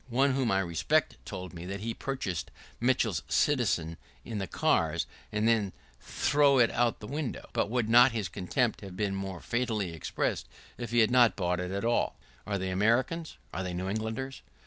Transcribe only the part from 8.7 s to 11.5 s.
have been more fatally expressed if he had not